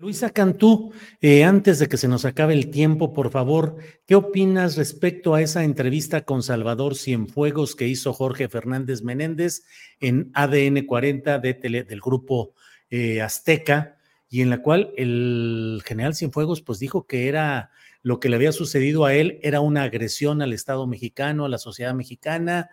[0.00, 4.76] Luisa Cantú, eh, antes de que se nos acabe el tiempo, por favor, ¿qué opinas
[4.76, 9.64] respecto a esa entrevista con Salvador Cienfuegos que hizo Jorge Fernández Menéndez
[9.98, 12.54] en ADN 40 de tele- del grupo
[12.90, 13.96] eh, Azteca
[14.30, 18.52] y en la cual el general Cienfuegos pues dijo que era lo que le había
[18.52, 22.70] sucedido a él era una agresión al Estado mexicano, a la sociedad mexicana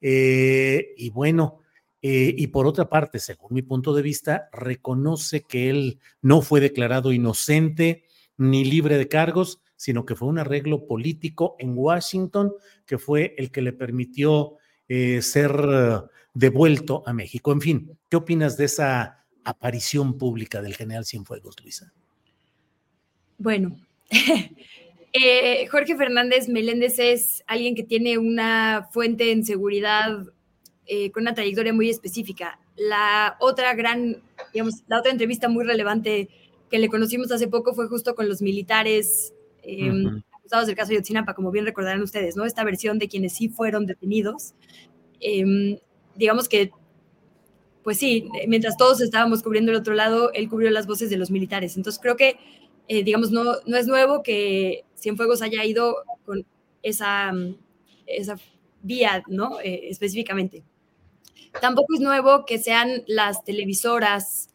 [0.00, 1.60] eh, y bueno,
[2.02, 6.60] eh, y por otra parte, según mi punto de vista, reconoce que él no fue
[6.60, 8.04] declarado inocente
[8.36, 12.52] ni libre de cargos, sino que fue un arreglo político en Washington
[12.86, 14.56] que fue el que le permitió
[14.88, 15.52] eh, ser
[16.34, 17.52] devuelto a México.
[17.52, 21.92] En fin, ¿qué opinas de esa aparición pública del general Cienfuegos, Luisa?
[23.38, 23.76] Bueno,
[25.12, 30.26] eh, Jorge Fernández Meléndez es alguien que tiene una fuente en seguridad
[30.88, 32.58] eh, con una trayectoria muy específica.
[32.76, 34.22] La otra gran,
[34.52, 36.28] digamos, la otra entrevista muy relevante
[36.70, 39.32] que le conocimos hace poco fue justo con los militares
[39.62, 40.22] eh, Ujú.
[40.32, 42.44] acusados del caso de Yotzinapa, como bien recordarán ustedes, ¿no?
[42.44, 44.54] Esta versión de quienes sí fueron detenidos.
[45.20, 45.80] Eh,
[46.16, 46.72] digamos que,
[47.84, 51.30] pues sí, mientras todos estábamos cubriendo el otro lado, él cubrió las voces de los
[51.30, 51.76] militares.
[51.76, 52.36] Entonces creo que
[52.88, 56.46] eh, digamos, no, no es nuevo que Cienfuegos haya ido con
[56.82, 57.32] esa,
[58.06, 58.36] esa
[58.82, 59.60] vía, ¿no?
[59.60, 60.64] Eh, específicamente.
[61.60, 64.48] Tampoco es nuevo que sean las televisoras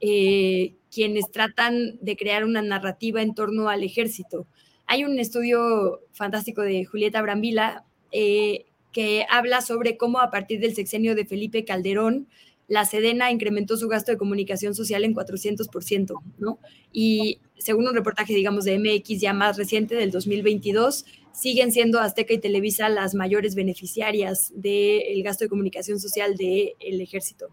[0.00, 4.46] eh, quienes tratan de crear una narrativa en torno al ejército.
[4.86, 10.74] Hay un estudio fantástico de Julieta Brambila eh, que habla sobre cómo a partir del
[10.74, 12.28] sexenio de Felipe Calderón,
[12.70, 16.60] la Sedena incrementó su gasto de comunicación social en 400%, ¿no?
[16.92, 22.32] Y según un reportaje, digamos, de MX ya más reciente, del 2022, siguen siendo Azteca
[22.32, 27.48] y Televisa las mayores beneficiarias del gasto de comunicación social del ejército.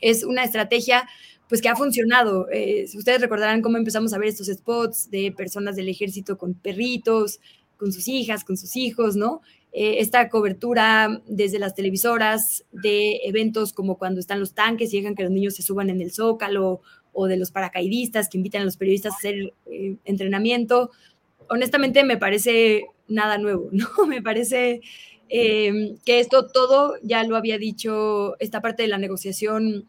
[0.00, 1.06] Es una estrategia
[1.50, 2.48] pues que ha funcionado.
[2.50, 7.38] Eh, ustedes recordarán cómo empezamos a ver estos spots de personas del ejército con perritos,
[7.76, 9.42] con sus hijas, con sus hijos, ¿no?
[9.72, 15.14] Eh, esta cobertura desde las televisoras de eventos como cuando están los tanques y dejan
[15.14, 16.80] que los niños se suban en el zócalo
[17.12, 20.90] o de los paracaidistas que invitan a los periodistas a hacer eh, entrenamiento.
[21.50, 24.06] Honestamente me parece nada nuevo, ¿no?
[24.06, 24.80] Me parece
[25.28, 29.86] eh, que esto todo ya lo había dicho esta parte de la negociación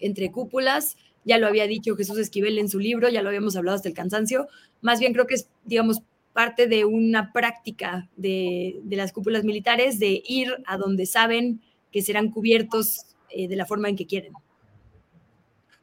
[0.00, 3.76] entre cúpulas, ya lo había dicho Jesús Esquivel en su libro, ya lo habíamos hablado
[3.76, 4.48] hasta el cansancio,
[4.80, 6.02] más bien creo que es, digamos,
[6.38, 11.60] parte de una práctica de, de las cúpulas militares de ir a donde saben
[11.90, 14.34] que serán cubiertos eh, de la forma en que quieren.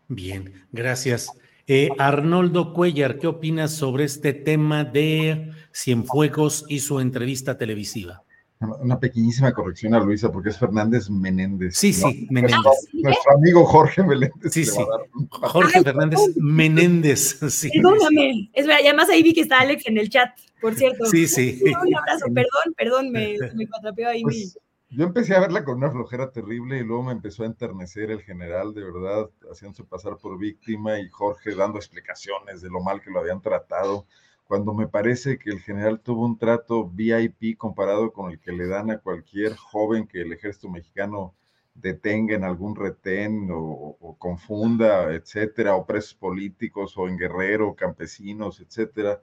[0.08, 1.30] Bien, gracias.
[1.68, 8.24] Eh, Arnoldo Cuellar, ¿qué opinas sobre este tema de Cienfuegos y su entrevista televisiva?
[8.60, 11.76] Una- pequeñísima corrección a Luisa, porque es Fernández Menéndez.
[11.76, 12.10] Sí, ¿no?
[12.10, 12.62] sí, Menéndez.
[12.64, 14.54] Nuestro, nuestro amigo Jorge Meléndez.
[14.54, 14.78] Sí, sí.
[14.78, 17.40] dar Jorge Fernández Menéndez.
[17.50, 20.30] Sí, Perdóname, es verdad, y además ahí vi que está Alex en el chat,
[20.62, 21.06] por cierto.
[21.06, 21.62] sí, sí.
[21.64, 24.34] Un abrazo, perdón, perdón, me, me cuatrapeó ahí mi...
[24.34, 24.58] Pues,
[24.90, 28.22] yo empecé a verla con una flojera terrible y luego me empezó a enternecer el
[28.22, 33.10] general, de verdad, haciéndose pasar por víctima y Jorge dando explicaciones de lo mal que
[33.10, 34.06] lo habían tratado,
[34.46, 38.68] cuando me parece que el general tuvo un trato VIP comparado con el que le
[38.68, 41.36] dan a cualquier joven que el ejército mexicano
[41.74, 49.22] detenga en algún retén o, confunda, etcétera, o presos políticos o en guerrero, campesinos, etcétera.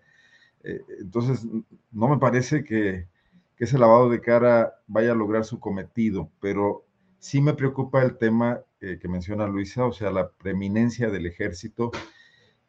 [0.65, 1.47] Eh, entonces,
[1.91, 3.09] no me parece que,
[3.57, 6.85] que ese lavado de cara vaya a lograr su cometido, pero
[7.19, 11.93] sí me preocupa el tema eh, que menciona Luisa, o sea, la preeminencia del ejército.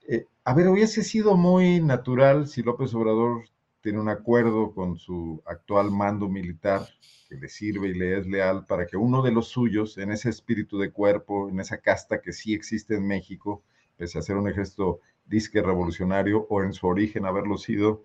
[0.08, 3.46] Eh, a ver, hubiese sido muy natural si López Obrador
[3.82, 6.88] tiene un acuerdo con su actual mando militar
[7.30, 10.30] que le sirve y le es leal para que uno de los suyos, en ese
[10.30, 13.64] espíritu de cuerpo, en esa casta que sí existe en México,
[13.98, 18.04] pese a ser un ejército disque revolucionario o en su origen haberlo sido,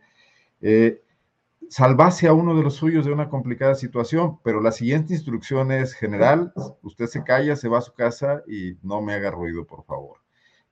[0.61, 1.03] eh,
[1.69, 5.95] salvase a uno de los suyos de una complicada situación, pero la siguiente instrucción es,
[5.95, 6.53] general,
[6.83, 10.28] usted se calla, se va a su casa y no me haga ruido, por favor.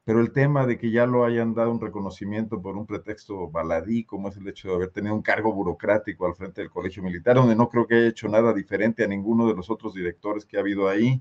[0.06, 4.04] Pero el tema de que ya lo hayan dado un reconocimiento por un pretexto baladí,
[4.04, 7.34] como es el hecho de haber tenido un cargo burocrático al frente del Colegio Militar,
[7.34, 10.58] donde no creo que haya hecho nada diferente a ninguno de los otros directores que
[10.58, 11.20] ha habido ahí,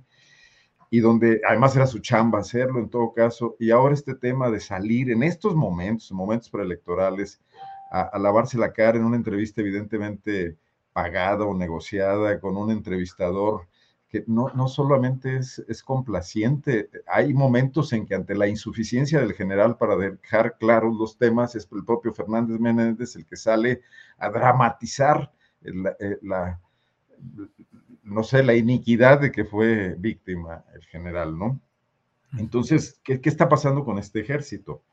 [0.91, 4.59] y donde además era su chamba hacerlo en todo caso, y ahora este tema de
[4.59, 7.41] salir en estos momentos, momentos preelectorales,
[7.89, 10.57] a, lavarse la cara en una entrevista evidentemente
[10.93, 13.67] pagada o negociada con un entrevistador
[14.09, 19.33] que no, no solamente es, es, complaciente, hay momentos en que ante la insuficiencia del
[19.33, 23.81] general para dejar claros los temas, es el propio Fernández Menéndez el que sale
[24.17, 25.31] a dramatizar
[25.61, 26.59] la, eh, la,
[28.03, 31.59] no sé, la iniquidad de que fue víctima el general, ¿no?
[32.37, 34.83] Entonces, ¿qué, qué está pasando con este ejército?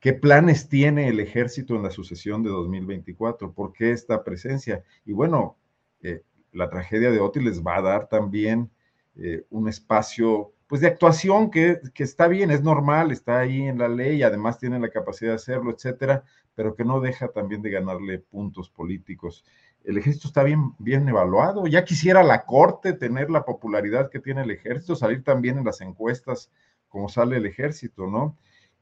[0.00, 3.52] ¿Qué planes tiene el ejército en la sucesión de 2024?
[3.52, 4.84] ¿Por qué esta presencia?
[5.06, 5.56] Y bueno,
[6.02, 6.22] eh,
[6.54, 8.70] la tragedia de Oti les va a dar también
[9.16, 13.78] eh, un espacio pues de actuación que, que, está bien, es normal, está ahí en
[13.78, 16.24] la ley, además tiene la capacidad de hacerlo, etcétera,
[16.54, 19.44] pero que no deja también de ganarle puntos políticos.
[19.84, 21.66] El ejército está bien, bien evaluado.
[21.66, 25.82] Ya quisiera la corte tener la popularidad que tiene el ejército, salir también en las
[25.82, 26.50] encuestas
[26.88, 28.38] como sale el ejército, ¿no?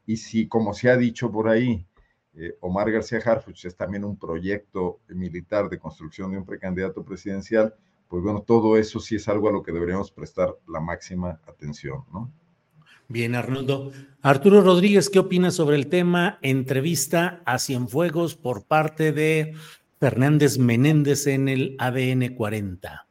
[0.06, 1.86] Y si, como se ha dicho por ahí,
[2.34, 7.74] eh, Omar García Harfuch es también un proyecto militar de construcción de un precandidato presidencial,
[8.08, 12.04] pues bueno, todo eso sí es algo a lo que deberíamos prestar la máxima atención,
[12.12, 12.30] ¿no?
[13.08, 13.92] Bien, Arnoldo.
[14.22, 19.54] Arturo Rodríguez, ¿qué opinas sobre el tema entrevista a Cienfuegos por parte de
[20.00, 23.06] Fernández Menéndez en el ADN 40?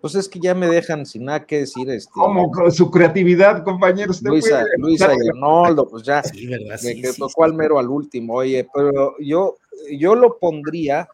[0.00, 1.88] Pues es que ya me dejan sin nada que decir.
[1.90, 4.22] Este, ¿Cómo su creatividad, compañeros?
[4.22, 6.78] Luisa, Luisa y Arnoldo, pues ya, sí, ¿verdad?
[6.78, 9.56] Sí, me, tocó al mero al último, oye, pero yo,
[9.90, 11.08] yo lo pondría,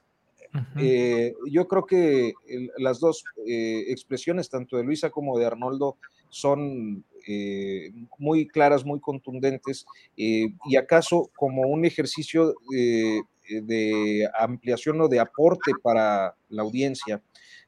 [0.78, 2.32] eh, yo creo que
[2.78, 5.96] las dos eh, expresiones, tanto de Luisa como de Arnoldo,
[6.28, 9.84] son eh, muy claras, muy contundentes,
[10.16, 12.54] y acaso como un ejercicio
[13.62, 17.22] de ampliación o de aporte para la audiencia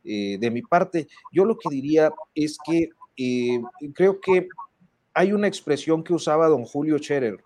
[0.04, 1.08] eh, de mi parte.
[1.32, 3.60] Yo lo que diría es que eh,
[3.94, 4.48] creo que
[5.12, 7.42] hay una expresión que usaba don Julio Scherer,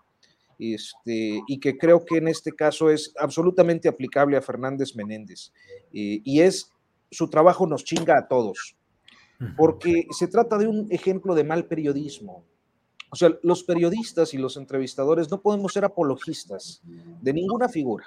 [0.59, 5.51] este, y que creo que en este caso es absolutamente aplicable a Fernández Menéndez,
[5.91, 6.71] eh, y es
[7.11, 8.77] su trabajo nos chinga a todos,
[9.57, 12.45] porque se trata de un ejemplo de mal periodismo.
[13.09, 16.81] O sea, los periodistas y los entrevistadores no podemos ser apologistas
[17.21, 18.05] de ninguna figura.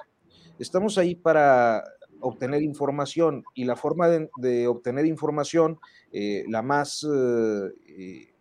[0.58, 1.85] Estamos ahí para
[2.20, 5.79] obtener información y la forma de, obtener información,
[6.12, 8.35] eh, la más eh, eh,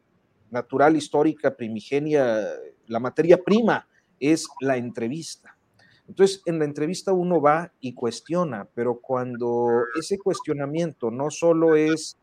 [0.50, 2.48] natural, histórica, primigenia,
[2.88, 5.58] la materia prima es la entrevista.
[6.08, 9.68] Entonces, en la entrevista uno va y cuestiona, pero cuando
[10.00, 12.18] ese cuestionamiento no solo es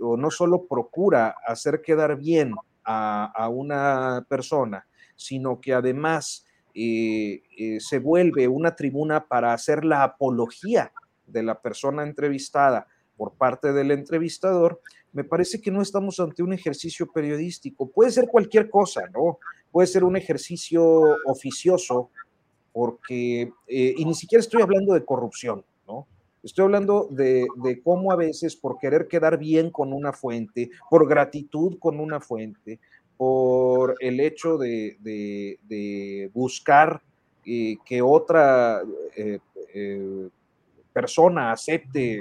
[0.00, 2.54] o no solo procura hacer quedar bien
[2.84, 4.86] a, a una persona,
[5.16, 7.42] sino que además eh,
[7.80, 10.92] se vuelve una tribuna para hacer la apología
[11.26, 14.80] de la persona entrevistada por parte del entrevistador,
[15.12, 17.88] me parece que no estamos ante un ejercicio periodístico.
[17.88, 19.38] Puede ser cualquier cosa, ¿no?
[19.70, 20.82] Puede ser un ejercicio
[21.26, 22.10] oficioso,
[22.72, 26.08] porque, eh, y ni siquiera estoy hablando de corrupción, ¿no?
[26.42, 27.46] Estoy hablando de,
[27.82, 32.80] cómo a veces por querer quedar bien con una fuente, por gratitud con una fuente,
[33.24, 35.58] por el hecho de,
[36.34, 37.00] buscar
[37.46, 38.82] eh, que otra
[39.16, 39.38] eh,
[39.72, 40.28] eh,
[40.92, 42.20] persona acepte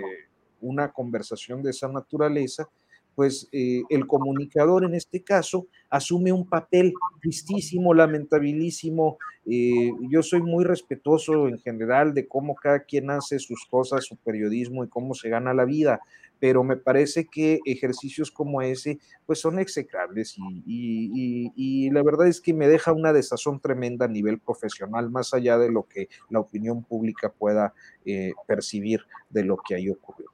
[0.62, 2.70] una conversación de esa naturaleza,
[3.16, 9.18] pues el comunicador en este caso asume un papel tristísimo, lamentabilísimo.
[9.46, 14.84] yo soy muy respetuoso en general de cómo cada quien hace sus cosas, su periodismo
[14.84, 16.02] y cómo se gana la vida,
[16.44, 22.54] pero me parece que ejercicios como ese pues son execrables y, la verdad es que
[22.54, 26.84] me deja una desazón tremenda a nivel profesional, más allá de lo que la opinión
[26.84, 30.33] pública pueda eh, percibir de lo que ahí ocurrió.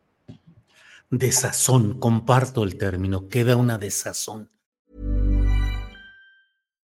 [1.12, 4.52] Desazón, comparto el término, queda una desazón.